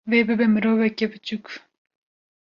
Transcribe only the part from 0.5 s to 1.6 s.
miroveke piçûk